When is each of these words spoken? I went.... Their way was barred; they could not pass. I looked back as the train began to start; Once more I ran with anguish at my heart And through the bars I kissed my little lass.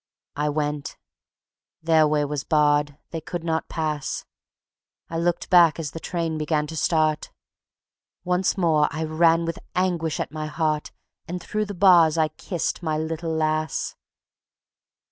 I 0.35 0.49
went.... 0.49 0.97
Their 1.83 2.07
way 2.07 2.25
was 2.25 2.43
barred; 2.43 2.97
they 3.11 3.21
could 3.21 3.43
not 3.43 3.69
pass. 3.69 4.25
I 5.11 5.19
looked 5.19 5.51
back 5.51 5.77
as 5.77 5.91
the 5.91 5.99
train 5.99 6.39
began 6.39 6.65
to 6.65 6.75
start; 6.75 7.31
Once 8.23 8.57
more 8.57 8.87
I 8.91 9.03
ran 9.03 9.45
with 9.45 9.59
anguish 9.75 10.19
at 10.19 10.31
my 10.31 10.47
heart 10.47 10.89
And 11.27 11.39
through 11.39 11.65
the 11.65 11.75
bars 11.75 12.17
I 12.17 12.29
kissed 12.29 12.81
my 12.81 12.97
little 12.97 13.29
lass. 13.31 13.95